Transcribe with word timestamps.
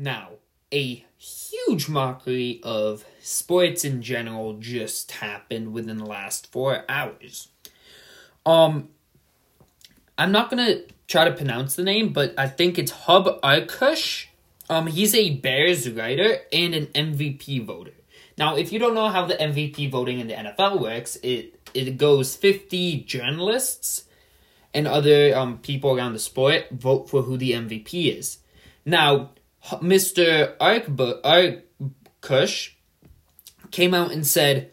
Now, 0.00 0.30
a 0.72 1.04
huge 1.18 1.86
mockery 1.86 2.58
of 2.62 3.04
sports 3.20 3.84
in 3.84 4.00
general 4.00 4.54
just 4.54 5.12
happened 5.12 5.74
within 5.74 5.98
the 5.98 6.06
last 6.06 6.50
four 6.50 6.86
hours. 6.88 7.48
Um, 8.46 8.88
I'm 10.16 10.32
not 10.32 10.48
gonna 10.48 10.84
try 11.06 11.26
to 11.26 11.32
pronounce 11.32 11.76
the 11.76 11.82
name, 11.82 12.14
but 12.14 12.32
I 12.38 12.48
think 12.48 12.78
it's 12.78 12.90
Hub 12.92 13.42
Arkush. 13.42 14.28
Um, 14.70 14.86
he's 14.86 15.14
a 15.14 15.34
Bears 15.34 15.90
writer 15.90 16.38
and 16.50 16.74
an 16.74 16.86
MVP 16.86 17.66
voter. 17.66 17.92
Now, 18.38 18.56
if 18.56 18.72
you 18.72 18.78
don't 18.78 18.94
know 18.94 19.10
how 19.10 19.26
the 19.26 19.34
MVP 19.34 19.90
voting 19.90 20.18
in 20.18 20.28
the 20.28 20.34
NFL 20.34 20.80
works, 20.80 21.16
it 21.16 21.60
it 21.74 21.98
goes 21.98 22.34
50 22.36 23.02
journalists 23.02 24.04
and 24.72 24.88
other 24.88 25.36
um, 25.36 25.58
people 25.58 25.94
around 25.94 26.14
the 26.14 26.18
sport 26.18 26.68
vote 26.70 27.10
for 27.10 27.20
who 27.20 27.36
the 27.36 27.52
MVP 27.52 28.16
is. 28.16 28.38
Now, 28.86 29.32
Mr. 29.64 30.56
Arkush 32.22 32.70
came 33.70 33.94
out 33.94 34.10
and 34.10 34.26
said 34.26 34.70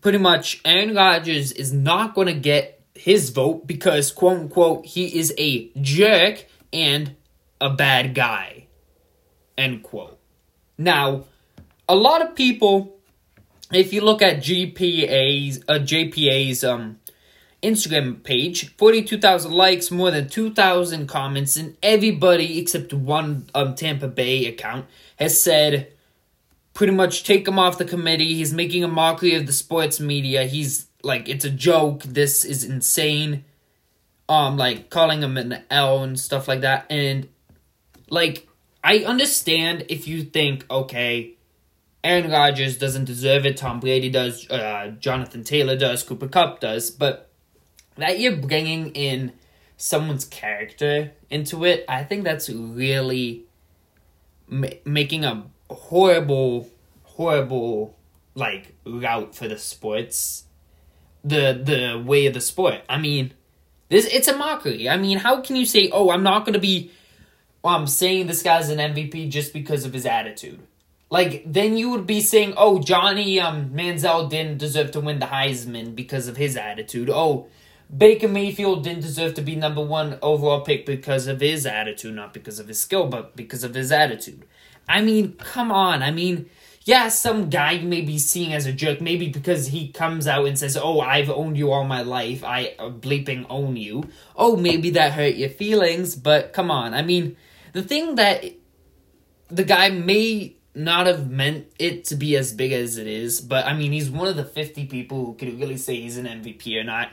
pretty 0.00 0.18
much 0.18 0.60
Aaron 0.64 0.94
Rodgers 0.94 1.52
is 1.52 1.72
not 1.72 2.14
going 2.14 2.26
to 2.26 2.34
get 2.34 2.82
his 2.94 3.30
vote 3.30 3.66
because, 3.66 4.12
quote 4.12 4.38
unquote, 4.38 4.86
he 4.86 5.18
is 5.18 5.34
a 5.38 5.70
jerk 5.80 6.46
and 6.72 7.16
a 7.60 7.70
bad 7.70 8.14
guy. 8.14 8.66
End 9.56 9.82
quote. 9.82 10.18
Now, 10.76 11.24
a 11.88 11.94
lot 11.94 12.22
of 12.22 12.34
people, 12.34 12.96
if 13.72 13.92
you 13.92 14.00
look 14.00 14.22
at 14.22 14.38
GPA's, 14.38 15.62
uh, 15.68 15.74
JPA's 15.74 16.64
um, 16.64 16.98
Instagram 17.64 18.22
page, 18.22 18.74
42,000 18.76 19.50
likes, 19.50 19.90
more 19.90 20.10
than 20.10 20.28
2,000 20.28 21.06
comments, 21.06 21.56
and 21.56 21.76
everybody 21.82 22.58
except 22.58 22.92
one 22.92 23.46
um, 23.54 23.74
Tampa 23.74 24.06
Bay 24.06 24.46
account 24.46 24.86
has 25.16 25.40
said 25.40 25.92
pretty 26.74 26.92
much 26.92 27.24
take 27.24 27.48
him 27.48 27.58
off 27.58 27.78
the 27.78 27.84
committee. 27.84 28.34
He's 28.34 28.52
making 28.52 28.84
a 28.84 28.88
mockery 28.88 29.34
of 29.34 29.46
the 29.46 29.52
sports 29.52 30.00
media. 30.00 30.44
He's 30.44 30.86
like, 31.02 31.28
it's 31.28 31.44
a 31.44 31.50
joke. 31.50 32.02
This 32.02 32.44
is 32.44 32.64
insane. 32.64 33.44
Um, 34.28 34.56
like 34.56 34.90
calling 34.90 35.22
him 35.22 35.36
an 35.36 35.62
L 35.70 36.02
and 36.02 36.18
stuff 36.18 36.48
like 36.48 36.60
that. 36.62 36.86
And 36.90 37.28
like, 38.10 38.48
I 38.82 38.98
understand 38.98 39.86
if 39.88 40.06
you 40.08 40.24
think, 40.24 40.70
okay, 40.70 41.34
Aaron 42.02 42.30
Rodgers 42.30 42.76
doesn't 42.76 43.06
deserve 43.06 43.46
it, 43.46 43.56
Tom 43.56 43.80
Brady 43.80 44.10
does, 44.10 44.50
uh, 44.50 44.92
Jonathan 44.98 45.42
Taylor 45.42 45.76
does, 45.76 46.02
Cooper 46.02 46.28
Kupp 46.28 46.60
does, 46.60 46.90
but 46.90 47.30
that 47.96 48.18
you're 48.18 48.36
bringing 48.36 48.90
in 48.90 49.32
someone's 49.76 50.24
character 50.24 51.12
into 51.30 51.64
it, 51.64 51.84
I 51.88 52.04
think 52.04 52.24
that's 52.24 52.48
really 52.48 53.44
ma- 54.48 54.68
making 54.84 55.24
a 55.24 55.44
horrible, 55.70 56.70
horrible 57.02 57.96
like 58.34 58.74
route 58.84 59.34
for 59.34 59.48
the 59.48 59.58
sports, 59.58 60.44
the 61.22 61.60
the 61.62 62.02
way 62.04 62.26
of 62.26 62.34
the 62.34 62.40
sport. 62.40 62.80
I 62.88 62.98
mean, 62.98 63.32
this 63.88 64.06
it's 64.06 64.28
a 64.28 64.36
mockery. 64.36 64.88
I 64.88 64.96
mean, 64.96 65.18
how 65.18 65.40
can 65.40 65.56
you 65.56 65.66
say, 65.66 65.90
"Oh, 65.92 66.10
I'm 66.10 66.22
not 66.22 66.44
going 66.44 66.54
to 66.54 66.60
be," 66.60 66.90
um, 67.62 67.86
saying 67.86 68.26
this 68.26 68.42
guy's 68.42 68.68
an 68.68 68.78
MVP 68.78 69.30
just 69.30 69.52
because 69.52 69.84
of 69.84 69.92
his 69.92 70.06
attitude? 70.06 70.60
Like 71.10 71.44
then 71.46 71.76
you 71.76 71.90
would 71.90 72.06
be 72.06 72.20
saying, 72.20 72.54
"Oh, 72.56 72.80
Johnny 72.80 73.38
um 73.38 73.70
Manziel 73.70 74.28
didn't 74.28 74.58
deserve 74.58 74.90
to 74.92 75.00
win 75.00 75.20
the 75.20 75.26
Heisman 75.26 75.94
because 75.94 76.28
of 76.28 76.36
his 76.36 76.56
attitude." 76.56 77.08
Oh, 77.08 77.46
Baker 77.94 78.28
Mayfield 78.28 78.84
didn't 78.84 79.02
deserve 79.02 79.34
to 79.34 79.42
be 79.42 79.56
number 79.56 79.84
one 79.84 80.18
overall 80.22 80.62
pick 80.62 80.86
because 80.86 81.26
of 81.26 81.40
his 81.40 81.66
attitude, 81.66 82.14
not 82.14 82.34
because 82.34 82.58
of 82.58 82.68
his 82.68 82.80
skill, 82.80 83.06
but 83.06 83.36
because 83.36 83.62
of 83.64 83.74
his 83.74 83.92
attitude. 83.92 84.44
I 84.88 85.00
mean, 85.00 85.34
come 85.34 85.70
on. 85.70 86.02
I 86.02 86.10
mean, 86.10 86.50
yeah, 86.84 87.08
some 87.08 87.48
guy 87.48 87.72
you 87.72 87.88
may 87.88 88.02
be 88.02 88.18
seeing 88.18 88.52
as 88.52 88.66
a 88.66 88.72
jerk, 88.72 89.00
maybe 89.00 89.28
because 89.28 89.68
he 89.68 89.88
comes 89.88 90.26
out 90.26 90.46
and 90.46 90.58
says, 90.58 90.76
Oh, 90.76 91.00
I've 91.00 91.30
owned 91.30 91.56
you 91.56 91.72
all 91.72 91.84
my 91.84 92.02
life. 92.02 92.44
I 92.44 92.74
uh, 92.78 92.90
bleeping 92.90 93.46
own 93.48 93.76
you. 93.76 94.04
Oh, 94.36 94.56
maybe 94.56 94.90
that 94.90 95.12
hurt 95.12 95.34
your 95.34 95.48
feelings, 95.48 96.14
but 96.14 96.52
come 96.52 96.70
on. 96.70 96.92
I 96.92 97.02
mean, 97.02 97.36
the 97.72 97.82
thing 97.82 98.16
that 98.16 98.44
the 99.48 99.64
guy 99.64 99.88
may 99.90 100.56
not 100.74 101.06
have 101.06 101.30
meant 101.30 101.68
it 101.78 102.04
to 102.06 102.16
be 102.16 102.36
as 102.36 102.52
big 102.52 102.72
as 102.72 102.98
it 102.98 103.06
is, 103.06 103.40
but 103.40 103.64
I 103.64 103.74
mean, 103.74 103.92
he's 103.92 104.10
one 104.10 104.26
of 104.26 104.36
the 104.36 104.44
50 104.44 104.86
people 104.86 105.24
who 105.24 105.34
could 105.34 105.58
really 105.58 105.76
say 105.76 105.96
he's 105.96 106.18
an 106.18 106.26
MVP 106.26 106.78
or 106.78 106.84
not 106.84 107.10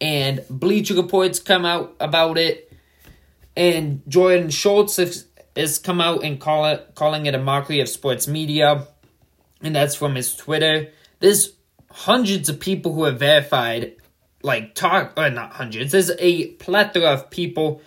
and 0.00 0.44
Bleacher 0.50 0.94
Reports 0.94 1.38
come 1.38 1.64
out 1.64 1.94
about 2.00 2.38
it, 2.38 2.72
and 3.56 4.02
Jordan 4.08 4.50
Schultz 4.50 4.96
has, 4.96 5.26
has 5.54 5.78
come 5.78 6.00
out 6.00 6.22
and 6.24 6.40
call 6.40 6.66
it 6.66 6.92
calling 6.94 7.26
it 7.26 7.34
a 7.34 7.38
mockery 7.38 7.80
of 7.80 7.88
sports 7.88 8.28
media, 8.28 8.86
and 9.62 9.74
that's 9.74 9.94
from 9.94 10.14
his 10.14 10.36
Twitter. 10.36 10.92
There's 11.20 11.52
hundreds 11.90 12.48
of 12.48 12.60
people 12.60 12.92
who 12.92 13.04
have 13.04 13.18
verified, 13.18 13.96
like 14.42 14.74
talk 14.74 15.14
or 15.16 15.30
not 15.30 15.54
hundreds. 15.54 15.92
There's 15.92 16.10
a 16.18 16.48
plethora 16.52 17.12
of 17.12 17.30
people 17.30 17.80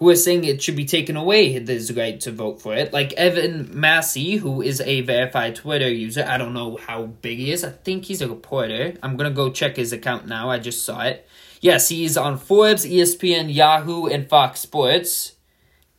who 0.00 0.08
are 0.08 0.16
saying 0.16 0.44
it 0.44 0.62
should 0.62 0.76
be 0.76 0.86
taken 0.86 1.14
away 1.14 1.52
his 1.52 1.94
right 1.94 2.18
to 2.20 2.32
vote 2.32 2.62
for 2.62 2.74
it. 2.74 2.90
Like 2.90 3.12
Evan 3.12 3.78
Massey, 3.78 4.36
who 4.36 4.62
is 4.62 4.80
a 4.80 5.02
verified 5.02 5.56
Twitter 5.56 5.90
user. 5.90 6.24
I 6.26 6.38
don't 6.38 6.54
know 6.54 6.78
how 6.78 7.04
big 7.04 7.36
he 7.38 7.52
is. 7.52 7.62
I 7.62 7.70
think 7.70 8.06
he's 8.06 8.22
a 8.22 8.28
reporter. 8.28 8.94
I'm 9.02 9.18
gonna 9.18 9.30
go 9.30 9.50
check 9.50 9.76
his 9.76 9.92
account 9.92 10.26
now. 10.26 10.48
I 10.48 10.58
just 10.58 10.86
saw 10.86 11.02
it. 11.02 11.28
Yes, 11.60 11.90
he's 11.90 12.16
on 12.16 12.38
Forbes, 12.38 12.86
ESPN, 12.86 13.54
Yahoo, 13.54 14.06
and 14.06 14.26
Fox 14.26 14.60
Sports, 14.60 15.34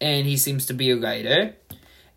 and 0.01 0.25
he 0.25 0.35
seems 0.35 0.65
to 0.65 0.73
be 0.73 0.89
a 0.89 0.97
writer. 0.97 1.55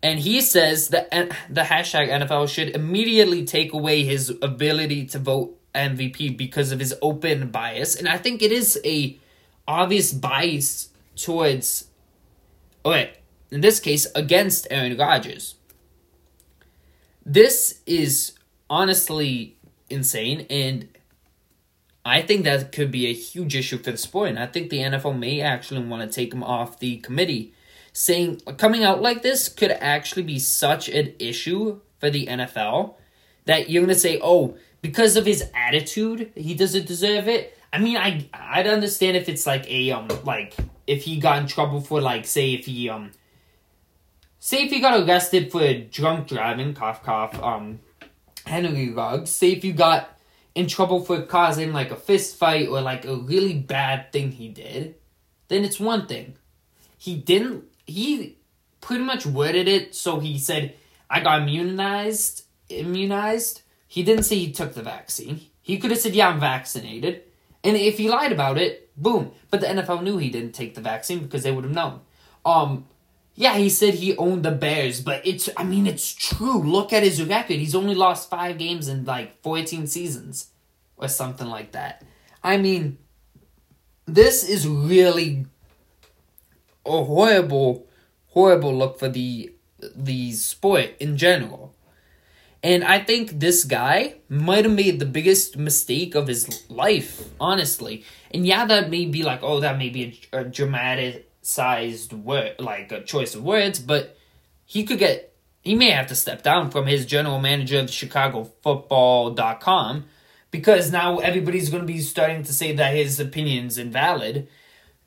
And 0.01 0.19
he 0.19 0.41
says 0.41 0.89
that 0.89 1.11
the 1.51 1.61
hashtag 1.61 2.09
NFL 2.09 2.49
should 2.49 2.69
immediately 2.69 3.45
take 3.45 3.73
away 3.73 4.03
his 4.03 4.35
ability 4.41 5.05
to 5.07 5.19
vote 5.19 5.55
MVP 5.75 6.35
because 6.35 6.71
of 6.71 6.79
his 6.79 6.95
open 7.03 7.51
bias. 7.51 7.95
And 7.95 8.07
I 8.07 8.17
think 8.17 8.41
it 8.41 8.51
is 8.51 8.79
a 8.83 9.19
obvious 9.67 10.11
bias 10.11 10.89
towards, 11.15 11.89
okay, 12.85 13.13
in 13.51 13.61
this 13.61 13.79
case, 13.79 14.07
against 14.15 14.67
Aaron 14.69 14.97
Rodgers. 14.97 15.55
This 17.25 17.81
is 17.85 18.33
honestly 18.69 19.57
insane, 19.89 20.45
and 20.49 20.87
I 22.05 22.21
think 22.21 22.43
that 22.43 22.71
could 22.71 22.91
be 22.91 23.07
a 23.07 23.13
huge 23.13 23.55
issue 23.55 23.79
for 23.79 23.91
the 23.91 23.97
sport, 23.97 24.29
and 24.29 24.39
I 24.39 24.45
think 24.45 24.69
the 24.69 24.79
NFL 24.79 25.17
may 25.17 25.41
actually 25.41 25.83
want 25.83 26.09
to 26.09 26.13
take 26.13 26.33
him 26.33 26.43
off 26.43 26.79
the 26.79 26.97
committee. 26.97 27.53
Saying 27.93 28.41
coming 28.57 28.83
out 28.83 29.01
like 29.01 29.21
this 29.21 29.47
could 29.47 29.71
actually 29.71 30.23
be 30.23 30.37
such 30.37 30.89
an 30.89 31.13
issue 31.17 31.79
for 31.97 32.09
the 32.09 32.27
NFL 32.27 32.95
that 33.45 33.69
you're 33.69 33.83
gonna 33.83 33.95
say, 33.95 34.19
oh, 34.21 34.57
because 34.81 35.15
of 35.15 35.25
his 35.25 35.49
attitude, 35.55 36.31
he 36.35 36.53
doesn't 36.53 36.85
deserve 36.85 37.27
it. 37.27 37.57
I 37.71 37.79
mean, 37.79 37.97
I 37.97 38.29
I'd 38.33 38.67
understand 38.67 39.17
if 39.17 39.29
it's 39.29 39.47
like 39.47 39.65
a 39.69 39.91
um 39.91 40.09
like 40.23 40.55
if 40.87 41.03
he 41.03 41.19
got 41.19 41.41
in 41.41 41.47
trouble 41.47 41.81
for 41.81 42.01
like 42.01 42.25
say 42.25 42.53
if 42.53 42.65
he 42.65 42.89
um 42.89 43.11
say 44.39 44.63
if 44.63 44.71
he 44.71 44.79
got 44.79 44.99
arrested 44.99 45.51
for 45.51 45.73
drunk 45.73 46.27
driving, 46.27 46.73
cough 46.73 47.03
cough, 47.03 47.41
um 47.41 47.79
Henry 48.45 48.91
Ruggs, 48.91 49.31
say 49.31 49.51
if 49.51 49.63
you 49.63 49.73
got 49.73 50.09
in 50.53 50.67
trouble 50.67 51.03
for 51.03 51.21
causing 51.23 51.73
like 51.73 51.91
a 51.91 51.95
fist 51.95 52.37
fight 52.37 52.67
or 52.67 52.81
like 52.81 53.05
a 53.05 53.15
really 53.15 53.53
bad 53.53 54.11
thing 54.11 54.31
he 54.31 54.47
did, 54.47 54.95
then 55.47 55.65
it's 55.65 55.79
one 55.79 56.07
thing. 56.07 56.35
He 56.97 57.15
didn't 57.15 57.65
he 57.85 58.37
pretty 58.81 59.03
much 59.03 59.25
worded 59.25 59.67
it 59.67 59.95
so 59.95 60.19
he 60.19 60.37
said 60.37 60.75
I 61.09 61.21
got 61.21 61.41
immunized 61.41 62.43
immunized. 62.69 63.61
He 63.87 64.03
didn't 64.03 64.23
say 64.23 64.37
he 64.37 64.51
took 64.51 64.73
the 64.73 64.83
vaccine. 64.83 65.41
He 65.61 65.77
could 65.77 65.91
have 65.91 65.99
said, 65.99 66.15
Yeah, 66.15 66.29
I'm 66.29 66.39
vaccinated. 66.39 67.23
And 67.65 67.75
if 67.75 67.97
he 67.97 68.07
lied 68.07 68.31
about 68.31 68.59
it, 68.59 68.91
boom. 68.95 69.31
But 69.49 69.61
the 69.61 69.67
NFL 69.67 70.03
knew 70.03 70.17
he 70.17 70.29
didn't 70.29 70.53
take 70.53 70.75
the 70.75 70.81
vaccine 70.81 71.19
because 71.19 71.41
they 71.43 71.51
would 71.51 71.63
have 71.63 71.73
known. 71.73 72.01
Um, 72.45 72.85
yeah, 73.33 73.57
he 73.57 73.69
said 73.69 73.95
he 73.95 74.15
owned 74.15 74.43
the 74.43 74.51
Bears, 74.51 75.01
but 75.01 75.25
it's, 75.25 75.49
I 75.57 75.63
mean, 75.63 75.87
it's 75.87 76.13
true. 76.13 76.61
Look 76.61 76.93
at 76.93 77.03
his 77.03 77.21
record. 77.21 77.57
He's 77.57 77.75
only 77.75 77.95
lost 77.95 78.29
five 78.29 78.59
games 78.59 78.87
in 78.87 79.03
like 79.03 79.41
14 79.41 79.87
seasons 79.87 80.51
or 80.95 81.07
something 81.07 81.47
like 81.47 81.71
that. 81.71 82.03
I 82.43 82.57
mean, 82.57 82.99
this 84.05 84.47
is 84.47 84.67
really 84.67 85.47
a 86.85 87.03
horrible, 87.03 87.87
horrible 88.27 88.75
look 88.75 88.99
for 88.99 89.09
the 89.09 89.51
the 89.95 90.31
sport 90.31 90.95
in 90.99 91.17
general. 91.17 91.74
And 92.65 92.83
I 92.83 92.97
think 92.97 93.39
this 93.39 93.63
guy 93.63 94.15
might 94.27 94.65
have 94.65 94.73
made 94.73 94.97
the 94.97 95.05
biggest 95.05 95.55
mistake 95.55 96.15
of 96.15 96.25
his 96.25 96.67
life, 96.67 97.23
honestly. 97.39 98.03
And 98.31 98.43
yeah, 98.43 98.65
that 98.65 98.89
may 98.89 99.05
be 99.05 99.21
like, 99.21 99.43
oh, 99.43 99.59
that 99.59 99.77
may 99.77 99.89
be 99.89 100.19
a, 100.33 100.39
a 100.39 100.43
dramatic 100.43 101.29
sized 101.43 102.11
word, 102.11 102.55
like 102.57 102.91
a 102.91 103.03
choice 103.03 103.35
of 103.35 103.43
words, 103.43 103.77
but 103.77 104.17
he 104.65 104.83
could 104.83 104.97
get, 104.97 105.35
he 105.61 105.75
may 105.75 105.91
have 105.91 106.07
to 106.07 106.15
step 106.15 106.41
down 106.41 106.71
from 106.71 106.87
his 106.87 107.05
general 107.05 107.39
manager 107.39 107.81
of 107.81 107.85
ChicagoFootball.com 107.85 110.05
because 110.49 110.91
now 110.91 111.19
everybody's 111.19 111.69
going 111.69 111.83
to 111.83 111.93
be 111.93 111.99
starting 111.99 112.41
to 112.41 112.51
say 112.51 112.73
that 112.73 112.95
his 112.95 113.19
opinion's 113.19 113.77
invalid. 113.77 114.47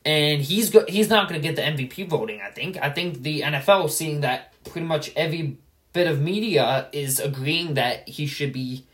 and 0.04 0.42
he's 0.42 0.70
go- 0.70 0.86
he's 0.86 1.10
not 1.10 1.28
going 1.28 1.42
to 1.42 1.48
get 1.48 1.56
the 1.56 1.62
MVP 1.62 2.08
voting. 2.08 2.40
I 2.40 2.50
think. 2.50 2.78
I 2.80 2.90
think 2.90 3.22
the 3.22 3.40
NFL, 3.40 3.90
seeing 3.90 4.20
that 4.20 4.52
pretty 4.62 4.86
much 4.86 5.10
every 5.16 5.58
bit 5.98 6.06
of 6.06 6.20
media 6.20 6.88
is 6.92 7.20
agreeing 7.20 7.74
that 7.74 8.08
he 8.08 8.26
should 8.26 8.52
be 8.52 8.84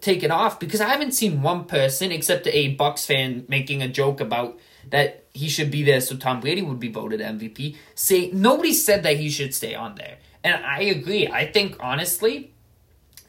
taken 0.00 0.30
off, 0.30 0.58
because 0.58 0.80
I 0.80 0.88
haven't 0.88 1.12
seen 1.12 1.42
one 1.42 1.64
person 1.64 2.10
except 2.10 2.46
a 2.46 2.76
Bucs 2.76 3.06
fan 3.06 3.44
making 3.48 3.82
a 3.82 3.88
joke 3.88 4.20
about 4.20 4.58
that 4.88 5.24
he 5.32 5.48
should 5.48 5.70
be 5.70 5.82
there 5.82 6.00
so 6.00 6.16
Tom 6.16 6.40
Brady 6.40 6.62
would 6.62 6.80
be 6.80 6.90
voted 6.90 7.20
MVP. 7.20 7.76
Say 7.94 8.30
nobody 8.32 8.72
said 8.72 9.02
that 9.02 9.16
he 9.16 9.28
should 9.28 9.54
stay 9.54 9.74
on 9.74 9.94
there, 9.96 10.16
and 10.42 10.64
I 10.64 10.82
agree. 10.82 11.28
I 11.28 11.46
think 11.50 11.76
honestly. 11.80 12.54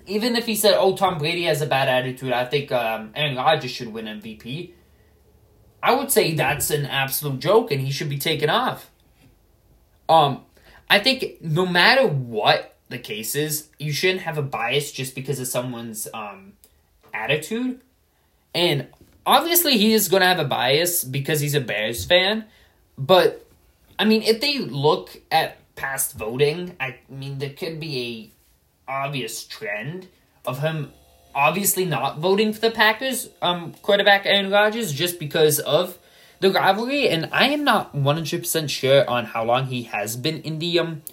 Even 0.07 0.35
if 0.35 0.47
he 0.47 0.55
said, 0.55 0.73
"Oh, 0.75 0.95
Tom 0.97 1.19
Brady 1.19 1.43
has 1.43 1.61
a 1.61 1.67
bad 1.67 1.87
attitude," 1.87 2.33
I 2.33 2.45
think 2.45 2.71
um, 2.71 3.11
Aaron 3.15 3.35
Rodgers 3.35 3.69
should 3.69 3.93
win 3.93 4.05
MVP 4.05 4.71
I 5.83 5.93
would 5.95 6.11
say 6.11 6.33
that's 6.35 6.69
an 6.69 6.85
absolute 6.85 7.39
joke 7.39 7.71
and 7.71 7.81
he 7.81 7.91
should 7.91 8.09
be 8.09 8.17
taken 8.17 8.49
off. 8.49 8.91
Um, 10.07 10.43
I 10.89 10.99
think 10.99 11.41
no 11.41 11.65
matter 11.65 12.07
what 12.07 12.70
the 12.91 12.99
cases, 12.99 13.69
you 13.79 13.91
shouldn't 13.91 14.21
have 14.21 14.37
a 14.37 14.41
bias 14.41 14.91
just 14.91 15.15
because 15.15 15.39
of 15.39 15.47
someone's 15.47 16.07
um 16.13 16.53
attitude. 17.13 17.81
And 18.53 18.87
obviously 19.25 19.77
he 19.77 19.93
is 19.93 20.09
going 20.09 20.21
to 20.21 20.27
have 20.27 20.39
a 20.39 20.45
bias 20.45 21.03
because 21.03 21.39
he's 21.39 21.55
a 21.55 21.61
Bears 21.61 22.05
fan, 22.05 22.45
but 22.97 23.45
I 23.97 24.05
mean, 24.05 24.23
if 24.23 24.41
they 24.41 24.57
look 24.59 25.21
at 25.31 25.57
past 25.75 26.13
voting, 26.15 26.75
I 26.79 26.97
mean 27.09 27.39
there 27.39 27.51
could 27.51 27.79
be 27.79 28.31
a 28.87 28.91
obvious 28.91 29.43
trend 29.45 30.07
of 30.45 30.59
him 30.59 30.91
obviously 31.33 31.85
not 31.85 32.19
voting 32.19 32.51
for 32.51 32.59
the 32.59 32.71
Packers 32.71 33.29
um 33.41 33.73
quarterback 33.81 34.25
Aaron 34.25 34.51
Rodgers 34.51 34.91
just 34.91 35.17
because 35.17 35.59
of 35.59 35.97
the 36.41 36.49
rivalry, 36.51 37.07
and 37.07 37.29
I 37.31 37.49
am 37.49 37.63
not 37.63 37.93
one 37.93 38.15
hundred 38.15 38.41
percent 38.41 38.71
sure 38.71 39.07
on 39.09 39.25
how 39.25 39.45
long 39.45 39.67
he 39.67 39.83
has 39.83 40.17
been 40.17 40.41
in 40.41 40.59
the 40.59 40.79
um 40.79 41.03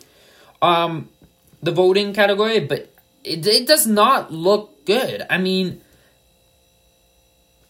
um 0.62 1.08
the 1.62 1.72
voting 1.72 2.12
category, 2.12 2.60
but 2.60 2.92
it 3.24 3.46
it 3.46 3.66
does 3.66 3.86
not 3.86 4.32
look 4.32 4.84
good. 4.84 5.26
I 5.28 5.38
mean, 5.38 5.80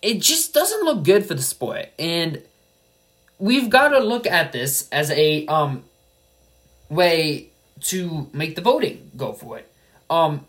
it 0.02 0.20
just 0.20 0.55
doesn't 0.55 0.85
look 0.85 1.05
good 1.05 1.26
for 1.26 1.35
the 1.35 1.43
sport, 1.43 1.88
and 1.99 2.43
we've 3.38 3.70
got 3.70 3.88
to 3.88 4.00
look 4.00 4.26
at 4.26 4.52
this 4.52 4.88
as 4.90 5.11
a 5.11 5.46
um 5.46 5.85
way 6.88 7.50
to 7.81 8.29
make 8.32 8.56
the 8.56 8.62
voting 8.62 9.11
go 9.17 9.32
for 9.32 9.58
it. 9.58 9.70
Um, 10.11 10.46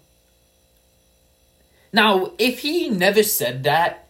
now, 1.92 2.32
if 2.38 2.60
he 2.60 2.90
never 2.90 3.24
said 3.24 3.64
that, 3.64 4.08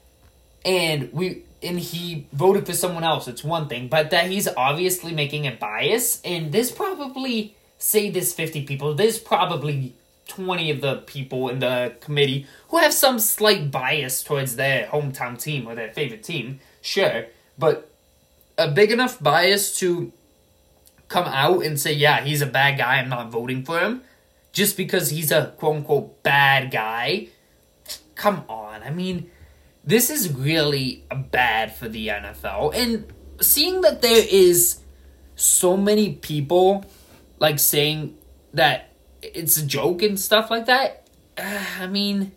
and 0.66 1.12
we 1.14 1.44
and 1.62 1.80
he 1.80 2.28
voted 2.32 2.66
for 2.66 2.74
someone 2.74 3.04
else, 3.04 3.28
it's 3.28 3.44
one 3.44 3.68
thing. 3.68 3.88
But 3.88 4.12
that 4.12 4.30
he's 4.30 4.48
obviously 4.48 5.14
making 5.14 5.48
a 5.48 5.52
bias, 5.52 6.22
and 6.24 6.52
there's 6.52 6.72
probably 6.72 7.56
say 7.80 8.12
there's 8.12 8.34
fifty 8.34 8.64
people, 8.64 8.94
there's 8.94 9.18
probably 9.18 9.96
twenty 10.28 10.70
of 10.70 10.82
the 10.82 10.98
people 10.98 11.50
in 11.50 11.60
the 11.60 11.96
committee 12.00 12.46
who 12.68 12.78
have 12.78 12.94
some 12.94 13.18
slight 13.18 13.72
bias 13.72 14.22
towards 14.22 14.56
their 14.56 14.86
hometown 14.86 15.42
team 15.42 15.68
or 15.68 15.74
their 15.74 15.90
favorite 15.90 16.24
team. 16.24 16.60
Sure, 16.82 17.26
but 17.58 17.90
a 18.60 18.70
big 18.70 18.92
enough 18.92 19.20
bias 19.20 19.76
to 19.80 20.14
come 21.08 21.26
out 21.26 21.66
and 21.66 21.80
say, 21.80 21.92
yeah, 21.92 22.22
he's 22.22 22.44
a 22.44 22.46
bad 22.46 22.78
guy, 22.78 22.98
I'm 22.98 23.10
not 23.10 23.32
voting 23.32 23.66
for 23.66 23.80
him, 23.80 24.04
just 24.52 24.78
because 24.78 25.10
he's 25.10 25.32
a 25.32 25.56
quote 25.58 25.78
unquote 25.78 26.22
bad 26.22 26.70
guy 26.70 27.30
come 28.20 28.44
on. 28.50 28.84
I 28.84 28.92
mean, 28.92 29.32
this 29.84 30.12
is 30.12 30.32
really 30.32 31.06
bad 31.32 31.74
for 31.74 31.88
the 31.88 32.10
NFL. 32.10 32.76
And 32.76 33.12
seeing 33.42 33.82
that 33.82 34.02
there 34.02 34.26
is 34.30 34.82
so 35.36 35.78
many 35.78 36.14
people 36.14 36.86
like 37.40 37.60
saying 37.60 38.18
that 38.54 38.90
it's 39.22 39.58
a 39.58 39.66
joke 39.66 40.02
and 40.02 40.20
stuff 40.20 40.50
like 40.50 40.66
that, 40.68 41.08
uh, 41.38 41.66
I 41.80 41.88
mean, 41.88 42.34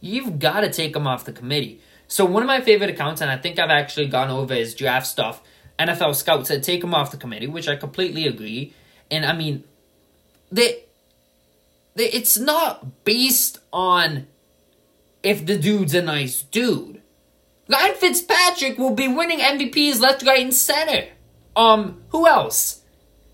you've 0.00 0.38
got 0.38 0.60
to 0.60 0.70
take 0.70 0.92
them 0.92 1.06
off 1.06 1.24
the 1.24 1.32
committee. 1.32 1.80
So 2.06 2.24
one 2.24 2.42
of 2.42 2.46
my 2.46 2.60
favorite 2.60 2.90
accounts, 2.90 3.20
and 3.20 3.30
I 3.30 3.36
think 3.36 3.58
I've 3.58 3.70
actually 3.70 4.06
gone 4.06 4.30
over 4.30 4.54
his 4.54 4.74
draft 4.74 5.06
stuff. 5.06 5.42
NFL 5.78 6.14
Scout 6.14 6.46
said 6.46 6.62
take 6.62 6.84
him 6.84 6.94
off 6.94 7.10
the 7.10 7.16
committee, 7.16 7.46
which 7.46 7.68
I 7.68 7.76
completely 7.76 8.26
agree. 8.26 8.74
And 9.10 9.24
I 9.24 9.32
mean, 9.32 9.64
they, 10.52 10.84
they 11.94 12.10
it's 12.10 12.38
not 12.38 13.04
based 13.04 13.58
on 13.72 14.26
if 15.22 15.44
the 15.44 15.58
dude's 15.58 15.94
a 15.94 16.02
nice 16.02 16.42
dude. 16.42 17.00
Ryan 17.68 17.94
Fitzpatrick 17.94 18.78
will 18.78 18.94
be 18.94 19.08
winning 19.08 19.38
MVPs 19.38 19.98
left, 19.98 20.22
right, 20.22 20.42
and 20.42 20.52
center. 20.52 21.08
Um, 21.56 22.02
who 22.10 22.26
else? 22.26 22.82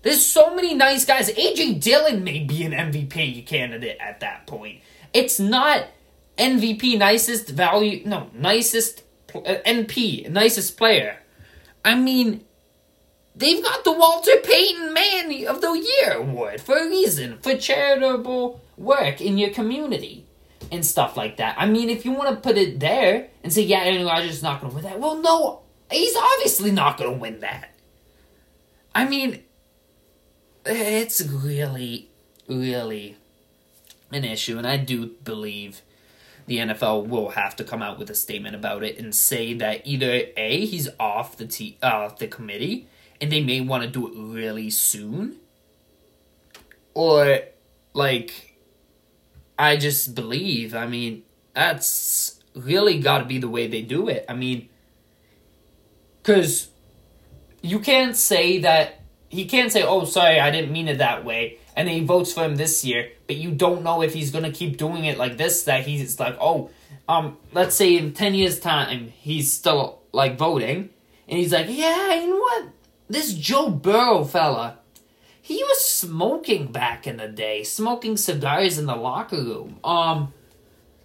There's 0.01 0.25
so 0.25 0.55
many 0.55 0.73
nice 0.73 1.05
guys. 1.05 1.29
AJ 1.29 1.81
Dillon 1.81 2.23
may 2.23 2.39
be 2.39 2.63
an 2.63 2.71
MVP 2.71 3.45
candidate 3.45 3.97
at 3.99 4.19
that 4.21 4.47
point. 4.47 4.81
It's 5.13 5.39
not 5.39 5.87
MVP 6.37 6.97
nicest 6.97 7.49
value, 7.49 8.01
no, 8.05 8.29
nicest 8.33 9.03
uh, 9.35 9.39
NP, 9.65 10.29
nicest 10.29 10.77
player. 10.77 11.19
I 11.85 11.95
mean, 11.95 12.43
they've 13.35 13.63
got 13.63 13.83
the 13.83 13.91
Walter 13.91 14.37
Payton 14.43 14.93
Man 14.93 15.47
of 15.47 15.61
the 15.61 15.71
Year 15.71 16.13
award 16.13 16.61
for 16.61 16.77
a 16.77 16.87
reason, 16.87 17.37
for 17.39 17.55
charitable 17.55 18.61
work 18.77 19.21
in 19.21 19.37
your 19.37 19.51
community 19.51 20.25
and 20.71 20.85
stuff 20.85 21.17
like 21.17 21.37
that. 21.37 21.55
I 21.57 21.65
mean, 21.65 21.89
if 21.89 22.05
you 22.05 22.11
want 22.11 22.29
to 22.29 22.35
put 22.35 22.57
it 22.57 22.79
there 22.79 23.27
and 23.43 23.51
say, 23.51 23.63
yeah, 23.63 23.83
Aaron 23.83 24.05
Rodgers 24.05 24.31
is 24.37 24.43
not 24.43 24.61
going 24.61 24.71
to 24.71 24.75
win 24.75 24.85
that, 24.85 24.99
well, 24.99 25.17
no, 25.17 25.61
he's 25.91 26.15
obviously 26.15 26.71
not 26.71 26.97
going 26.97 27.11
to 27.11 27.19
win 27.19 27.41
that. 27.41 27.69
I 28.93 29.05
mean, 29.07 29.43
it's 30.65 31.21
really, 31.21 32.09
really 32.47 33.17
an 34.11 34.23
issue, 34.23 34.57
and 34.57 34.67
I 34.67 34.77
do 34.77 35.07
believe 35.23 35.81
the 36.47 36.57
NFL 36.57 37.07
will 37.07 37.29
have 37.29 37.55
to 37.57 37.63
come 37.63 37.81
out 37.81 37.97
with 37.97 38.09
a 38.09 38.15
statement 38.15 38.55
about 38.55 38.83
it 38.83 38.97
and 38.97 39.15
say 39.15 39.53
that 39.53 39.85
either 39.85 40.23
a 40.35 40.65
he's 40.65 40.89
off 40.99 41.37
the 41.37 41.45
t- 41.45 41.77
uh, 41.81 42.09
the 42.17 42.27
committee, 42.27 42.87
and 43.19 43.31
they 43.31 43.41
may 43.41 43.61
want 43.61 43.83
to 43.83 43.89
do 43.89 44.07
it 44.07 44.13
really 44.15 44.69
soon, 44.69 45.37
or 46.93 47.39
like 47.93 48.57
I 49.57 49.77
just 49.77 50.15
believe. 50.15 50.75
I 50.75 50.87
mean, 50.87 51.23
that's 51.53 52.39
really 52.55 52.99
got 52.99 53.19
to 53.19 53.25
be 53.25 53.37
the 53.37 53.47
way 53.47 53.67
they 53.67 53.81
do 53.81 54.09
it. 54.09 54.25
I 54.27 54.33
mean, 54.33 54.69
because 56.21 56.69
you 57.61 57.79
can't 57.79 58.15
say 58.15 58.59
that 58.59 59.00
he 59.31 59.45
can't 59.45 59.71
say, 59.71 59.83
"Oh, 59.83 60.05
sorry, 60.05 60.39
I 60.39 60.51
didn't 60.51 60.71
mean 60.71 60.87
it 60.87 60.99
that 60.99 61.25
way," 61.25 61.57
and 61.75 61.87
then 61.87 61.95
he 61.95 62.03
votes 62.05 62.33
for 62.33 62.43
him 62.43 62.57
this 62.57 62.83
year, 62.85 63.11
but 63.27 63.37
you 63.37 63.51
don't 63.51 63.83
know 63.83 64.01
if 64.01 64.13
he's 64.13 64.31
gonna 64.31 64.51
keep 64.51 64.77
doing 64.77 65.05
it 65.05 65.17
like 65.17 65.37
this. 65.37 65.63
That 65.63 65.85
he's 65.87 66.19
like, 66.19 66.37
"Oh, 66.39 66.69
um, 67.07 67.37
let's 67.53 67.75
say 67.75 67.97
in 67.97 68.13
ten 68.13 68.33
years' 68.35 68.59
time, 68.59 69.13
he's 69.19 69.51
still 69.51 70.01
like 70.11 70.37
voting, 70.37 70.89
and 71.27 71.39
he's 71.39 71.53
like, 71.53 71.67
yeah, 71.69 72.13
you 72.13 72.29
know 72.29 72.39
what, 72.39 72.65
this 73.09 73.33
Joe 73.33 73.69
Burrow 73.69 74.23
fella." 74.23 74.77
he 75.41 75.63
was 75.63 75.83
smoking 75.83 76.71
back 76.71 77.07
in 77.07 77.17
the 77.17 77.27
day, 77.27 77.63
smoking 77.63 78.15
cigars 78.15 78.77
in 78.77 78.85
the 78.85 78.95
locker 78.95 79.37
room. 79.37 79.79
Um, 79.83 80.33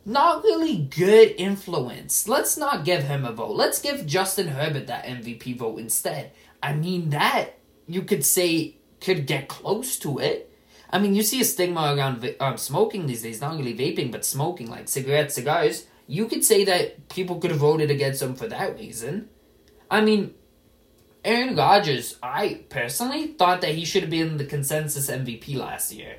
not 0.04 0.45
really 0.45 0.76
good 0.76 1.35
influence. 1.38 2.28
Let's 2.28 2.56
not 2.56 2.85
give 2.85 3.02
him 3.02 3.25
a 3.25 3.33
vote. 3.33 3.56
Let's 3.56 3.80
give 3.80 4.06
Justin 4.06 4.49
Herbert 4.49 4.87
that 4.87 5.04
MVP 5.04 5.56
vote 5.56 5.80
instead. 5.80 6.30
I 6.62 6.75
mean, 6.75 7.11
that 7.11 7.54
you 7.87 8.02
could 8.02 8.25
say 8.25 8.76
could 9.00 9.26
get 9.26 9.49
close 9.49 9.99
to 9.99 10.19
it. 10.19 10.52
I 10.90 10.99
mean, 10.99 11.14
you 11.14 11.23
see 11.23 11.40
a 11.40 11.45
stigma 11.45 11.95
around 11.95 12.35
um, 12.40 12.57
smoking 12.57 13.07
these 13.07 13.23
days, 13.23 13.40
not 13.40 13.57
really 13.57 13.75
vaping, 13.75 14.12
but 14.12 14.25
smoking, 14.25 14.71
like 14.71 14.88
cigarettes, 14.88 15.35
cigars. 15.35 15.87
You 16.07 16.26
could 16.26 16.45
say 16.45 16.64
that 16.64 17.09
people 17.09 17.38
could 17.38 17.50
have 17.50 17.61
voted 17.61 17.90
against 17.90 18.23
him 18.23 18.35
for 18.35 18.47
that 18.49 18.78
reason. 18.78 19.28
I 19.90 20.00
mean, 20.00 20.35
Aaron 21.25 21.57
Rodgers, 21.57 22.16
I 22.23 22.61
personally 22.69 23.28
thought 23.28 23.61
that 23.62 23.75
he 23.75 23.85
should 23.85 24.02
have 24.02 24.11
been 24.11 24.37
the 24.37 24.45
consensus 24.45 25.11
MVP 25.11 25.57
last 25.57 25.93
year. 25.93 26.19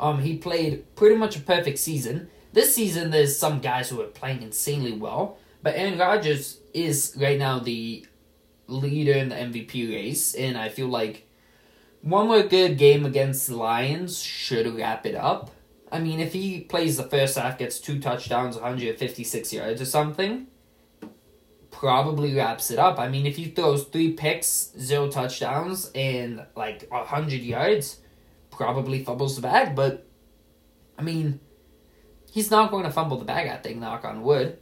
Um, 0.00 0.20
he 0.20 0.36
played 0.36 0.94
pretty 0.96 1.16
much 1.16 1.36
a 1.36 1.40
perfect 1.40 1.78
season. 1.78 2.28
This 2.52 2.74
season, 2.74 3.10
there's 3.10 3.38
some 3.38 3.60
guys 3.60 3.88
who 3.88 4.00
are 4.00 4.06
playing 4.06 4.42
insanely 4.42 4.92
well, 4.92 5.38
but 5.62 5.76
Aaron 5.76 5.98
Rodgers 5.98 6.58
is 6.74 7.14
right 7.16 7.38
now 7.38 7.60
the 7.60 8.04
leader 8.68 9.12
in 9.12 9.30
the 9.30 9.34
MVP 9.34 9.90
race, 9.92 10.34
and 10.34 10.56
I 10.56 10.68
feel 10.68 10.88
like 10.88 11.26
one 12.02 12.28
more 12.28 12.42
good 12.42 12.78
game 12.78 13.04
against 13.04 13.48
the 13.48 13.56
Lions 13.56 14.22
should 14.22 14.72
wrap 14.76 15.04
it 15.04 15.16
up. 15.16 15.50
I 15.90 15.98
mean, 15.98 16.20
if 16.20 16.32
he 16.34 16.60
plays 16.60 16.96
the 16.96 17.02
first 17.02 17.36
half, 17.36 17.58
gets 17.58 17.80
two 17.80 17.98
touchdowns, 17.98 18.56
156 18.56 19.52
yards 19.52 19.80
or 19.80 19.86
something, 19.86 20.46
probably 21.70 22.34
wraps 22.34 22.70
it 22.70 22.78
up. 22.78 22.98
I 22.98 23.08
mean, 23.08 23.24
if 23.26 23.36
he 23.36 23.46
throws 23.46 23.84
three 23.84 24.12
picks, 24.12 24.72
zero 24.78 25.08
touchdowns, 25.08 25.90
and 25.94 26.44
like 26.54 26.88
a 26.92 27.04
hundred 27.04 27.40
yards, 27.40 28.00
probably 28.50 29.02
fumbles 29.02 29.36
the 29.36 29.42
bag. 29.42 29.74
But 29.74 30.06
I 30.98 31.02
mean, 31.02 31.40
he's 32.30 32.50
not 32.50 32.70
going 32.70 32.84
to 32.84 32.90
fumble 32.90 33.16
the 33.16 33.24
bag. 33.24 33.48
I 33.48 33.56
think, 33.56 33.78
knock 33.78 34.04
on 34.04 34.22
wood. 34.22 34.58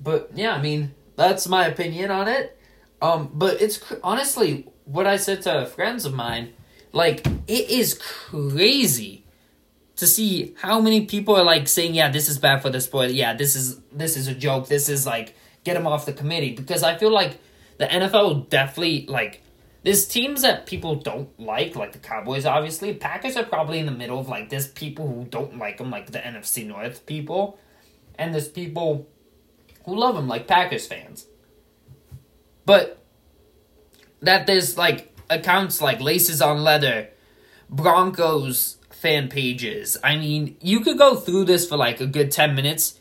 But 0.00 0.30
yeah, 0.34 0.54
I 0.54 0.60
mean, 0.60 0.94
that's 1.16 1.46
my 1.46 1.66
opinion 1.66 2.10
on 2.10 2.28
it. 2.28 2.58
Um, 3.02 3.30
but 3.34 3.60
it's 3.60 3.78
cr- 3.78 3.94
honestly 4.02 4.68
what 4.84 5.06
I 5.06 5.16
said 5.16 5.42
to 5.42 5.66
friends 5.66 6.04
of 6.04 6.14
mine. 6.14 6.54
Like 6.92 7.26
it 7.48 7.70
is 7.70 7.94
crazy 7.94 9.24
to 9.96 10.06
see 10.06 10.54
how 10.60 10.80
many 10.80 11.06
people 11.06 11.34
are 11.36 11.44
like 11.44 11.68
saying, 11.68 11.94
"Yeah, 11.94 12.10
this 12.10 12.28
is 12.28 12.38
bad 12.38 12.62
for 12.62 12.70
the 12.70 12.80
sport. 12.80 13.10
Yeah, 13.10 13.34
this 13.34 13.56
is 13.56 13.80
this 13.92 14.16
is 14.16 14.28
a 14.28 14.34
joke. 14.34 14.68
This 14.68 14.88
is 14.88 15.06
like 15.06 15.34
get 15.64 15.76
him 15.76 15.86
off 15.86 16.06
the 16.06 16.12
committee." 16.12 16.54
Because 16.54 16.82
I 16.82 16.96
feel 16.96 17.10
like 17.10 17.38
the 17.78 17.86
NFL 17.86 18.48
definitely 18.48 19.06
like 19.08 19.42
there's 19.82 20.06
teams 20.06 20.42
that 20.42 20.64
people 20.64 20.96
don't 20.96 21.28
like, 21.38 21.76
like 21.76 21.92
the 21.92 21.98
Cowboys. 21.98 22.46
Obviously, 22.46 22.94
Packers 22.94 23.36
are 23.36 23.44
probably 23.44 23.78
in 23.78 23.86
the 23.86 23.92
middle 23.92 24.18
of 24.18 24.28
like 24.28 24.48
there's 24.48 24.68
people 24.68 25.06
who 25.06 25.24
don't 25.24 25.58
like 25.58 25.78
them, 25.78 25.90
like 25.90 26.10
the 26.10 26.18
NFC 26.18 26.66
North 26.66 27.04
people, 27.06 27.58
and 28.16 28.32
there's 28.32 28.48
people 28.48 29.06
who 29.84 29.94
love 29.94 30.14
them, 30.14 30.26
like 30.26 30.46
Packers 30.46 30.86
fans. 30.86 31.26
But 32.66 32.98
that 34.22 34.46
there's 34.46 34.76
like 34.78 35.14
accounts 35.30 35.80
like 35.80 36.00
Laces 36.00 36.40
on 36.40 36.62
Leather, 36.62 37.10
Broncos 37.68 38.78
fan 38.90 39.28
pages. 39.28 39.98
I 40.02 40.16
mean, 40.16 40.56
you 40.60 40.80
could 40.80 40.98
go 40.98 41.16
through 41.16 41.44
this 41.44 41.68
for 41.68 41.76
like 41.76 42.00
a 42.00 42.06
good 42.06 42.30
10 42.30 42.54
minutes. 42.54 42.98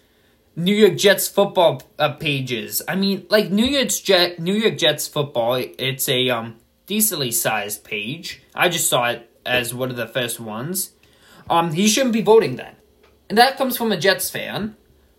New 0.56 0.76
York 0.76 0.98
Jets 0.98 1.28
football 1.28 1.82
uh, 1.98 2.14
pages. 2.14 2.82
I 2.88 2.96
mean, 2.96 3.26
like 3.30 3.50
New 3.50 3.66
York's 3.66 4.00
Jet 4.00 4.38
New 4.38 4.54
York 4.54 4.78
Jets 4.78 5.08
football, 5.08 5.56
it's 5.56 6.08
a 6.08 6.30
um 6.30 6.58
decently 6.86 7.32
sized 7.32 7.84
page. 7.84 8.44
I 8.54 8.70
just 8.70 8.88
saw 8.88 9.10
it 9.10 9.30
as 9.46 9.74
one 9.74 9.90
of 9.90 9.96
the 9.96 10.08
first 10.08 10.40
ones. 10.40 10.92
Um 11.50 11.74
he 11.74 11.88
shouldn't 11.88 12.14
be 12.14 12.22
voting 12.22 12.58
then. 12.58 12.76
And 13.30 13.38
that 13.38 13.58
comes 13.58 13.78
from 13.78 13.92
a 13.92 13.98
Jets 13.98 14.30
fan. 14.30 14.76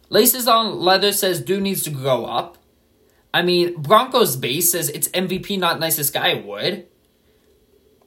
Laces 0.08 0.46
on 0.46 0.78
Leather 0.78 1.10
says 1.10 1.40
dude 1.40 1.62
needs 1.62 1.82
to 1.82 1.90
grow 1.90 2.26
up. 2.26 2.58
I 3.34 3.42
mean, 3.42 3.74
Broncos 3.82 4.36
base 4.36 4.70
says 4.70 4.88
it's 4.90 5.08
MVP 5.08 5.58
not 5.58 5.80
nicest 5.80 6.14
guy 6.14 6.28
award. 6.28 6.86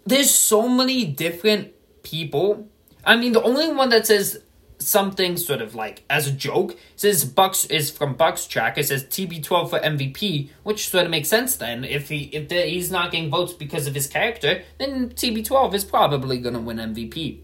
There's 0.06 0.34
so 0.34 0.70
many 0.70 1.04
different 1.04 1.74
people. 2.02 2.70
I 3.04 3.18
mean, 3.18 3.34
the 3.34 3.44
only 3.44 3.70
one 3.74 3.90
that 3.90 4.08
says 4.08 4.42
something 4.80 5.36
sort 5.36 5.62
of 5.62 5.76
like 5.76 6.04
as 6.10 6.28
a 6.28 6.32
joke 6.32 6.78
says 6.96 7.26
Bucs 7.26 7.70
is 7.70 7.92
from 7.92 8.14
Bucks 8.14 8.48
track. 8.48 8.78
It 8.78 8.88
says 8.88 9.04
TB12 9.04 9.70
for 9.70 9.80
MVP, 9.80 10.50
which 10.64 10.88
sort 10.88 11.04
of 11.04 11.12
makes 11.12 11.28
sense 11.28 11.58
then. 11.58 11.84
If 11.84 12.08
he 12.08 12.30
if 12.32 12.48
the, 12.48 12.62
he's 12.62 12.90
not 12.90 13.12
getting 13.12 13.30
votes 13.30 13.52
because 13.52 13.86
of 13.86 13.96
his 13.96 14.08
character, 14.08 14.64
then 14.80 15.10
TB12 15.10 15.74
is 15.74 15.84
probably 15.84 16.38
gonna 16.38 16.62
win 16.62 16.78
MVP. 16.78 17.42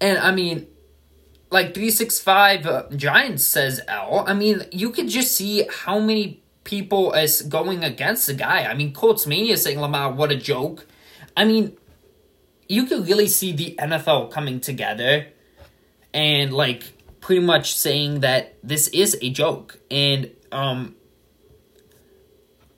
And 0.00 0.18
I 0.18 0.30
mean, 0.30 0.68
like 1.50 1.74
365 1.74 2.66
uh, 2.66 2.82
Giants 2.96 3.44
says 3.44 3.80
L. 3.88 4.24
I 4.26 4.34
mean, 4.34 4.64
you 4.70 4.90
could 4.90 5.08
just 5.08 5.36
see 5.36 5.66
how 5.68 5.98
many 5.98 6.42
people 6.64 7.12
is 7.12 7.42
going 7.42 7.82
against 7.82 8.26
the 8.26 8.34
guy. 8.34 8.64
I 8.64 8.74
mean, 8.74 8.92
Colts 8.92 9.26
Mania 9.26 9.56
saying 9.56 9.80
Lamar, 9.80 10.12
what 10.12 10.30
a 10.30 10.36
joke. 10.36 10.86
I 11.36 11.44
mean, 11.44 11.76
you 12.68 12.86
could 12.86 13.08
really 13.08 13.26
see 13.26 13.52
the 13.52 13.74
NFL 13.78 14.30
coming 14.30 14.60
together 14.60 15.26
and 16.14 16.52
like 16.52 16.92
pretty 17.20 17.44
much 17.44 17.74
saying 17.74 18.20
that 18.20 18.56
this 18.62 18.88
is 18.88 19.18
a 19.20 19.30
joke 19.30 19.78
and 19.90 20.30
um 20.52 20.96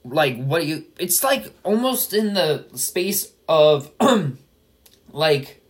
like 0.03 0.37
what 0.43 0.65
you 0.65 0.85
it's 0.99 1.23
like 1.23 1.53
almost 1.63 2.13
in 2.13 2.33
the 2.33 2.65
space 2.75 3.31
of 3.47 3.91
like 5.11 5.62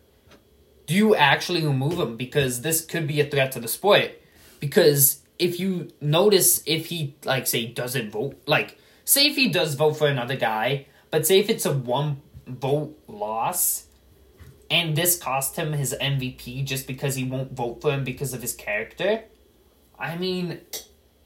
do 0.86 0.94
you 0.94 1.16
actually 1.16 1.66
remove 1.66 2.00
him? 2.00 2.18
Because 2.18 2.62
this 2.62 2.84
could 2.84 3.08
be 3.08 3.22
a 3.22 3.26
threat 3.26 3.52
to 3.54 3.60
the 3.60 3.68
sport. 3.68 4.12
Because 4.60 5.24
if 5.40 5.60
you 5.60 5.90
notice 6.00 6.64
if 6.66 6.88
he 6.88 7.16
like 7.26 7.48
say 7.48 7.66
doesn't 7.66 8.12
vote 8.12 8.42
like 8.46 8.78
say 9.04 9.28
if 9.28 9.36
he 9.36 9.50
does 9.50 9.76
vote 9.76 9.94
for 9.94 10.08
another 10.08 10.36
guy 10.36 10.86
but 11.12 11.26
say 11.26 11.40
if 11.40 11.50
it's 11.50 11.66
a 11.66 11.74
one 11.74 12.22
vote 12.48 12.98
loss 13.08 13.88
and 14.70 14.96
this 14.96 15.18
cost 15.18 15.56
him 15.56 15.74
his 15.74 15.96
MVP 16.00 16.64
just 16.66 16.88
because 16.88 17.16
he 17.16 17.24
won't 17.24 17.52
vote 17.52 17.82
for 17.82 17.92
him 17.92 18.04
because 18.04 18.34
of 18.34 18.42
his 18.42 18.54
character 18.54 19.24
I 19.98 20.18
mean 20.18 20.62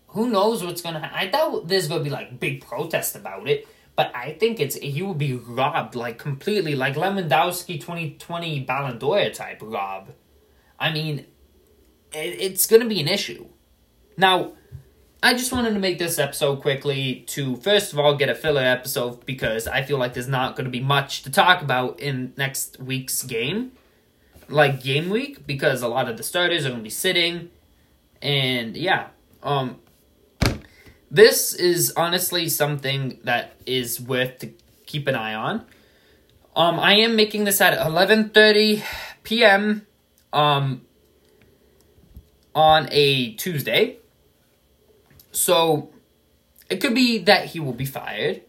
who 0.07 0.29
knows 0.29 0.63
what's 0.63 0.81
gonna 0.81 0.99
happen 0.99 1.17
I 1.17 1.27
doubt 1.27 1.67
there's 1.67 1.87
gonna 1.87 2.03
be 2.03 2.09
like 2.09 2.39
big 2.39 2.65
protest 2.65 3.15
about 3.15 3.47
it 3.47 3.67
but 3.97 4.15
I 4.15 4.33
think 4.39 4.59
it's 4.59 4.75
he 4.75 5.01
will 5.01 5.15
be 5.15 5.33
robbed 5.33 5.95
like 5.95 6.19
completely, 6.19 6.75
like 6.75 6.93
Lewandowski 6.93 7.81
twenty 7.81 8.11
twenty 8.11 8.59
Ballon 8.61 8.99
d'Or 8.99 9.29
type 9.31 9.59
rob. 9.61 10.09
I 10.79 10.93
mean, 10.93 11.25
it, 12.13 12.39
it's 12.39 12.67
to 12.83 12.87
be 12.87 13.01
an 13.01 13.07
issue. 13.07 13.47
Now, 14.15 14.53
I 15.23 15.33
just 15.33 15.51
wanted 15.51 15.73
to 15.73 15.79
make 15.79 15.97
this 15.97 16.19
episode 16.19 16.61
quickly 16.61 17.23
to 17.29 17.55
first 17.55 17.91
of 17.91 17.97
all 17.97 18.15
get 18.15 18.29
a 18.29 18.35
filler 18.35 18.61
episode 18.61 19.25
because 19.25 19.67
I 19.67 19.81
feel 19.81 19.97
like 19.97 20.13
there's 20.13 20.27
not 20.27 20.55
to 20.65 20.71
be 20.71 20.79
much 20.79 21.23
to 21.23 21.31
talk 21.31 21.63
about 21.63 21.99
in 21.99 22.33
next 22.37 22.79
week's 22.79 23.23
game, 23.23 23.71
like 24.47 24.83
game 24.83 25.09
week, 25.09 25.47
because 25.47 25.81
a 25.81 25.87
lot 25.87 26.07
of 26.07 26.17
the 26.17 26.23
starters 26.23 26.67
are 26.67 26.69
to 26.81 26.83
be 26.83 26.91
sitting, 26.91 27.49
and 28.21 28.77
yeah, 28.77 29.07
um, 29.41 29.79
this 31.09 31.53
is 31.53 31.93
honestly 31.95 32.49
something 32.49 33.19
that 33.23 33.53
is 33.65 33.99
worth 34.01 34.39
to 34.39 34.51
keep 34.85 35.07
an 35.07 35.15
eye 35.15 35.33
on. 35.33 35.65
Um, 36.55 36.79
I 36.79 36.95
am 36.95 37.15
making 37.15 37.43
this 37.45 37.61
at 37.61 37.77
11:30 37.77 38.83
p.m. 39.23 39.85
um 40.33 40.81
on 42.55 42.89
a 42.91 43.33
Tuesday. 43.35 43.97
So 45.31 45.91
it 46.69 46.77
could 46.77 46.95
be 46.95 47.19
that 47.19 47.45
he 47.45 47.59
will 47.59 47.73
be 47.73 47.85
fired. 47.85 48.41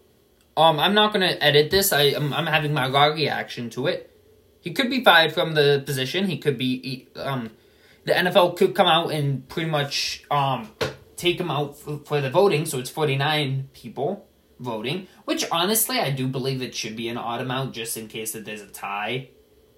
Um, 0.56 0.80
I'm 0.80 0.94
not 0.94 1.12
gonna 1.12 1.36
edit 1.40 1.70
this. 1.70 1.92
I 1.92 2.14
I'm, 2.16 2.32
I'm 2.32 2.46
having 2.46 2.72
my 2.72 2.88
raw 2.88 3.06
reaction 3.06 3.70
to 3.70 3.86
it. 3.86 4.10
He 4.60 4.72
could 4.72 4.90
be 4.90 5.04
fired 5.04 5.32
from 5.32 5.54
the 5.54 5.82
position. 5.84 6.26
He 6.26 6.38
could 6.38 6.58
be 6.58 7.06
um, 7.14 7.50
the 8.04 8.12
NFL 8.14 8.56
could 8.56 8.74
come 8.74 8.86
out 8.86 9.12
and 9.12 9.46
pretty 9.48 9.70
much 9.70 10.24
um 10.30 10.70
take 11.18 11.38
him 11.40 11.50
out 11.50 11.76
for 11.76 12.20
the 12.20 12.30
voting, 12.30 12.64
so 12.64 12.78
it's 12.78 12.90
49 12.90 13.68
people 13.74 14.26
voting, 14.58 15.06
which 15.24 15.44
honestly 15.50 15.98
I 15.98 16.10
do 16.10 16.26
believe 16.26 16.62
it 16.62 16.74
should 16.74 16.96
be 16.96 17.08
an 17.08 17.16
odd 17.16 17.40
amount 17.40 17.74
just 17.74 17.96
in 17.96 18.08
case 18.08 18.32
that 18.32 18.44
there's 18.44 18.62
a 18.62 18.66
tie. 18.66 19.28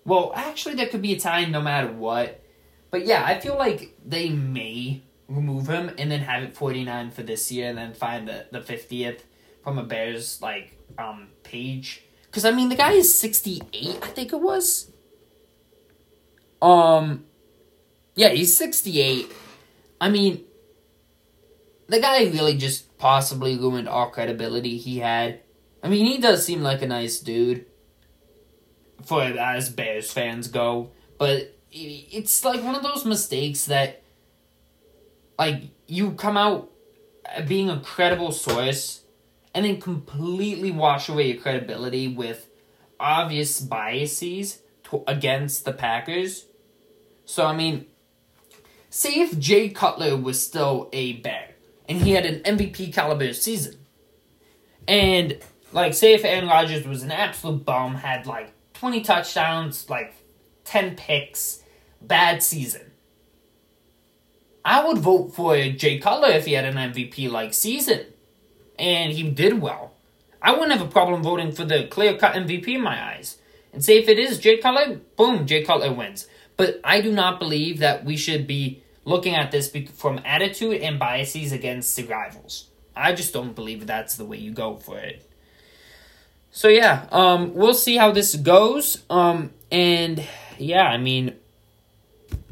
Well, 0.05 0.33
actually, 0.35 0.75
there 0.77 0.87
could 0.87 1.03
be 1.03 1.15
a 1.15 1.21
tie 1.21 1.45
no 1.45 1.61
matter 1.61 1.93
what. 1.93 2.43
But 2.91 3.07
yeah, 3.07 3.25
I 3.25 3.39
feel 3.39 3.57
like 3.57 3.97
they 4.05 4.29
may 4.31 5.03
remove 5.29 5.69
him 5.69 5.91
and 5.99 6.11
then 6.11 6.21
have 6.21 6.43
it 6.43 6.55
49 6.55 7.11
for 7.11 7.23
this 7.23 7.53
year 7.53 7.69
and 7.69 7.79
then 7.79 7.95
find 7.95 8.27
the, 8.27 8.47
the 8.51 8.61
50th 8.61 9.21
from 9.63 9.79
a 9.79 9.85
Bears 9.85 10.41
like 10.43 10.77
um 10.99 11.29
page. 11.43 12.03
Because 12.27 12.45
I 12.45 12.51
mean, 12.51 12.69
the 12.69 12.77
guy 12.77 12.93
is 12.93 13.17
68, 13.19 13.99
I 14.03 14.07
think 14.09 14.33
it 14.33 14.41
was. 14.41 14.91
Um, 16.63 17.25
yeah, 18.15 18.29
he's 18.29 18.57
68. 18.57 19.31
I 20.01 20.11
mean, 20.11 20.45
the 21.91 22.01
guy 22.01 22.23
really 22.25 22.57
just 22.57 22.97
possibly 22.99 23.59
ruined 23.59 23.89
all 23.89 24.11
credibility 24.11 24.79
he 24.79 25.01
had. 25.01 25.41
I 25.83 25.89
mean, 25.89 26.07
he 26.07 26.19
does 26.19 26.45
seem 26.45 26.63
like 26.63 26.83
a 26.83 26.87
nice 26.87 27.19
dude, 27.19 27.67
for 29.05 29.23
as 29.23 29.71
Bears 29.71 30.13
fans 30.13 30.49
go, 30.49 30.91
but 31.19 31.57
it's 31.73 32.45
like 32.45 32.63
one 32.63 32.75
of 32.75 32.83
those 32.83 33.05
mistakes 33.05 33.65
that, 33.67 34.03
like, 35.39 35.65
you 35.87 36.13
come 36.13 36.37
out 36.37 36.71
being 37.49 37.71
a 37.71 37.81
credible 37.81 38.33
source 38.33 39.03
and 39.55 39.65
then 39.65 39.81
completely 39.81 40.71
wash 40.71 41.09
away 41.09 41.33
your 41.33 41.41
credibility 41.41 42.09
with 42.09 42.49
obvious 42.99 43.61
biases 43.61 44.61
to, 44.85 45.03
against 45.07 45.65
the 45.65 45.73
Packers. 45.73 46.47
So, 47.25 47.47
I 47.47 47.57
mean, 47.57 47.87
say 48.91 49.21
if 49.21 49.39
Jay 49.39 49.71
Cutler 49.71 50.17
was 50.17 50.43
still 50.43 50.89
a 50.93 51.15
Bear, 51.15 51.50
and 51.91 52.01
he 52.01 52.13
had 52.13 52.25
an 52.25 52.57
MVP 52.57 52.95
caliber 52.95 53.33
season. 53.33 53.75
And 54.87 55.39
like, 55.73 55.93
say 55.93 56.15
if 56.15 56.25
Aaron 56.25 56.49
Rodgers 56.49 56.87
was 56.87 57.03
an 57.03 57.11
absolute 57.11 57.65
bum, 57.65 57.97
had 57.97 58.27
like 58.27 58.53
twenty 58.73 59.03
touchdowns, 59.03 59.91
like 59.91 60.15
ten 60.65 60.95
picks, 60.95 61.63
bad 62.01 62.43
season. 62.43 62.93
I 64.65 64.87
would 64.87 64.99
vote 64.99 65.35
for 65.35 65.57
Jay 65.57 65.99
Cutler 65.99 66.29
if 66.29 66.47
he 66.47 66.53
had 66.53 66.65
an 66.65 66.93
MVP 66.93 67.29
like 67.29 67.53
season, 67.53 68.07
and 68.79 69.13
he 69.13 69.29
did 69.29 69.61
well. 69.61 69.95
I 70.41 70.53
wouldn't 70.53 70.73
have 70.73 70.87
a 70.87 70.91
problem 70.91 71.23
voting 71.23 71.51
for 71.51 71.65
the 71.65 71.87
clear 71.89 72.17
cut 72.17 72.35
MVP 72.35 72.69
in 72.69 72.83
my 72.83 73.15
eyes. 73.15 73.39
And 73.73 73.85
say 73.85 73.99
if 73.99 74.09
it 74.09 74.19
is 74.19 74.39
Jay 74.39 74.59
Cutler, 74.59 75.01
boom, 75.17 75.47
Jay 75.47 75.65
Cutler 75.65 75.93
wins. 75.93 76.29
But 76.57 76.81
I 76.85 77.01
do 77.01 77.11
not 77.11 77.39
believe 77.39 77.79
that 77.79 78.05
we 78.05 78.17
should 78.17 78.47
be 78.47 78.83
looking 79.11 79.35
at 79.37 79.51
this 79.53 79.71
from 79.97 80.21
attitude 80.25 80.81
and 80.83 80.99
biases 80.99 81.53
against 81.53 81.97
the 81.97 82.05
rivals. 82.05 82.69
I 82.97 83.13
just 83.15 83.33
don't 83.35 83.55
believe 83.55 83.87
that's 83.87 84.17
the 84.17 84.25
way 84.25 84.39
you 84.39 84.53
go 84.53 84.77
for 84.77 84.99
it. 84.99 85.29
So 86.53 86.69
yeah, 86.69 87.07
um, 87.13 87.55
we'll 87.55 87.75
see 87.75 87.97
how 87.97 88.13
this 88.13 88.35
goes. 88.37 89.05
Um, 89.11 89.53
and 89.71 90.25
yeah, 90.59 90.85
I 90.85 90.99
mean, 90.99 91.37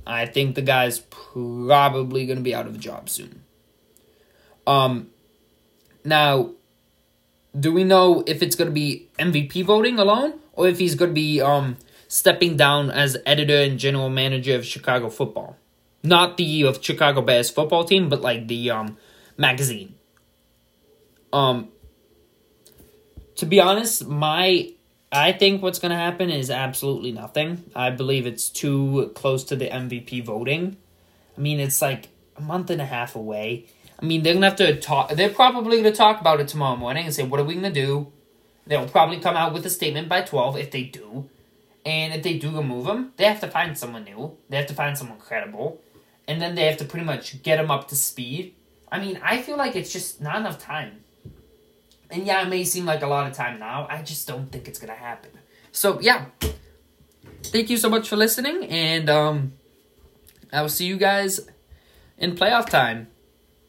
I 0.06 0.26
think 0.26 0.54
the 0.54 0.62
guy's 0.62 1.00
probably 1.00 2.26
gonna 2.26 2.40
be 2.42 2.54
out 2.54 2.66
of 2.66 2.74
a 2.76 2.78
job 2.78 3.08
soon. 3.10 3.42
Um, 4.66 5.10
now 6.04 6.52
Do 7.58 7.72
we 7.72 7.84
know 7.84 8.22
if 8.26 8.42
it's 8.42 8.56
to 8.68 8.74
be 8.74 9.08
MVP 9.18 9.64
voting 9.64 9.98
alone 9.98 10.34
or 10.52 10.68
if 10.68 10.78
he's 10.78 10.94
to 11.10 11.14
be 11.14 11.40
um 11.40 11.76
stepping 12.08 12.56
down 12.56 12.90
as 12.90 13.16
editor 13.26 13.56
and 13.58 13.78
general 13.78 14.08
manager 14.10 14.54
of 14.56 14.64
Chicago 14.66 15.08
football? 15.10 15.56
Not 16.02 16.36
the 16.36 16.62
of 16.62 16.82
Chicago 16.82 17.22
Bears 17.22 17.50
football 17.50 17.84
team, 17.84 18.08
but 18.08 18.20
like 18.20 18.48
the 18.48 18.70
um 18.70 18.96
magazine. 19.36 19.94
Um 21.32 21.68
to 23.36 23.46
be 23.46 23.60
honest, 23.60 24.06
my 24.06 24.72
I 25.10 25.32
think 25.32 25.62
what's 25.62 25.78
going 25.78 25.90
to 25.90 25.96
happen 25.96 26.28
is 26.28 26.50
absolutely 26.50 27.12
nothing. 27.12 27.64
I 27.74 27.88
believe 27.90 28.26
it's 28.26 28.50
too 28.50 29.10
close 29.14 29.42
to 29.44 29.56
the 29.56 29.66
MVP 29.66 30.22
voting. 30.22 30.76
I 31.36 31.40
mean, 31.40 31.60
it's 31.60 31.80
like 31.80 32.08
a 32.36 32.42
month 32.42 32.68
and 32.70 32.82
a 32.82 32.84
half 32.84 33.16
away. 33.16 33.66
I 34.00 34.04
mean, 34.04 34.22
they're 34.22 34.34
gonna 34.34 34.46
have 34.46 34.56
to 34.56 34.78
talk. 34.78 35.10
They're 35.10 35.28
probably 35.28 35.78
gonna 35.78 35.92
talk 35.92 36.20
about 36.20 36.40
it 36.40 36.48
tomorrow 36.48 36.76
morning 36.76 37.04
and 37.04 37.14
say, 37.14 37.24
"What 37.24 37.40
are 37.40 37.44
we 37.44 37.54
gonna 37.54 37.70
do?" 37.70 38.12
They'll 38.66 38.88
probably 38.88 39.18
come 39.18 39.36
out 39.36 39.52
with 39.52 39.66
a 39.66 39.70
statement 39.70 40.08
by 40.08 40.22
twelve 40.22 40.56
if 40.56 40.70
they 40.70 40.84
do, 40.84 41.28
and 41.84 42.14
if 42.14 42.22
they 42.22 42.38
do 42.38 42.50
remove 42.50 42.86
him, 42.86 43.12
they 43.16 43.24
have 43.24 43.40
to 43.40 43.48
find 43.48 43.76
someone 43.76 44.04
new. 44.04 44.36
They 44.48 44.56
have 44.56 44.66
to 44.66 44.74
find 44.74 44.96
someone 44.96 45.18
credible, 45.18 45.80
and 46.28 46.40
then 46.40 46.54
they 46.54 46.66
have 46.66 46.76
to 46.76 46.84
pretty 46.84 47.06
much 47.06 47.42
get 47.42 47.58
him 47.58 47.70
up 47.70 47.88
to 47.88 47.96
speed. 47.96 48.54
I 48.92 49.00
mean, 49.00 49.18
I 49.24 49.42
feel 49.42 49.56
like 49.56 49.74
it's 49.74 49.92
just 49.92 50.20
not 50.20 50.36
enough 50.36 50.58
time. 50.58 51.02
And 52.10 52.26
yeah, 52.26 52.42
it 52.42 52.48
may 52.48 52.64
seem 52.64 52.84
like 52.84 53.02
a 53.02 53.06
lot 53.06 53.26
of 53.26 53.32
time 53.36 53.58
now. 53.58 53.86
I 53.90 54.02
just 54.02 54.28
don't 54.28 54.52
think 54.52 54.68
it's 54.68 54.78
gonna 54.78 54.94
happen. 54.94 55.30
So 55.72 56.00
yeah, 56.00 56.26
thank 57.42 57.70
you 57.70 57.76
so 57.76 57.88
much 57.90 58.08
for 58.08 58.16
listening, 58.16 58.64
and 58.66 59.10
um, 59.10 59.52
I 60.52 60.62
will 60.62 60.68
see 60.68 60.86
you 60.86 60.96
guys 60.96 61.40
in 62.18 62.34
playoff 62.34 62.68
time. 62.68 63.08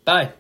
Bye. 0.05 0.33